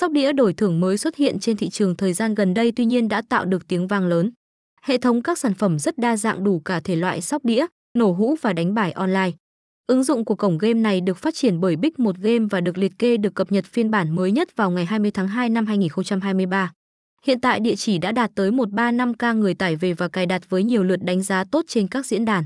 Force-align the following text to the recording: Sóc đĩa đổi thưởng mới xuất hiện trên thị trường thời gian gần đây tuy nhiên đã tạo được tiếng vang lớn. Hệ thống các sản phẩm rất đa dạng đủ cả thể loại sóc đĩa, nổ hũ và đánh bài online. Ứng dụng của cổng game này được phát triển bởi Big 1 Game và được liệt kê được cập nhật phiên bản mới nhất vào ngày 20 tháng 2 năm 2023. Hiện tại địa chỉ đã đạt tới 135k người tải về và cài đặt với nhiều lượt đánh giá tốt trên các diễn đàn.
Sóc 0.00 0.12
đĩa 0.12 0.32
đổi 0.32 0.52
thưởng 0.52 0.80
mới 0.80 0.96
xuất 0.96 1.16
hiện 1.16 1.38
trên 1.38 1.56
thị 1.56 1.68
trường 1.68 1.96
thời 1.96 2.12
gian 2.12 2.34
gần 2.34 2.54
đây 2.54 2.72
tuy 2.76 2.84
nhiên 2.84 3.08
đã 3.08 3.22
tạo 3.28 3.44
được 3.44 3.68
tiếng 3.68 3.86
vang 3.86 4.06
lớn. 4.06 4.30
Hệ 4.82 4.98
thống 4.98 5.22
các 5.22 5.38
sản 5.38 5.54
phẩm 5.54 5.78
rất 5.78 5.98
đa 5.98 6.16
dạng 6.16 6.44
đủ 6.44 6.60
cả 6.64 6.80
thể 6.80 6.96
loại 6.96 7.20
sóc 7.20 7.44
đĩa, 7.44 7.66
nổ 7.98 8.12
hũ 8.12 8.36
và 8.40 8.52
đánh 8.52 8.74
bài 8.74 8.92
online. 8.92 9.30
Ứng 9.86 10.04
dụng 10.04 10.24
của 10.24 10.34
cổng 10.34 10.58
game 10.58 10.74
này 10.74 11.00
được 11.00 11.16
phát 11.16 11.34
triển 11.34 11.60
bởi 11.60 11.76
Big 11.76 11.90
1 11.98 12.16
Game 12.16 12.46
và 12.50 12.60
được 12.60 12.78
liệt 12.78 12.92
kê 12.98 13.16
được 13.16 13.34
cập 13.34 13.52
nhật 13.52 13.64
phiên 13.64 13.90
bản 13.90 14.16
mới 14.16 14.32
nhất 14.32 14.56
vào 14.56 14.70
ngày 14.70 14.84
20 14.84 15.10
tháng 15.10 15.28
2 15.28 15.48
năm 15.48 15.66
2023. 15.66 16.72
Hiện 17.24 17.40
tại 17.40 17.60
địa 17.60 17.76
chỉ 17.76 17.98
đã 17.98 18.12
đạt 18.12 18.30
tới 18.34 18.50
135k 18.50 19.38
người 19.38 19.54
tải 19.54 19.76
về 19.76 19.92
và 19.92 20.08
cài 20.08 20.26
đặt 20.26 20.50
với 20.50 20.64
nhiều 20.64 20.84
lượt 20.84 21.00
đánh 21.02 21.22
giá 21.22 21.44
tốt 21.44 21.64
trên 21.68 21.88
các 21.88 22.06
diễn 22.06 22.24
đàn. 22.24 22.44